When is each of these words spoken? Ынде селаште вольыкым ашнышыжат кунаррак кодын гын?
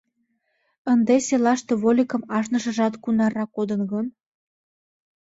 Ынде 0.93 1.15
селаште 1.27 1.73
вольыкым 1.81 2.21
ашнышыжат 2.37 2.93
кунаррак 3.03 3.49
кодын 3.57 3.81
гын? 3.91 4.05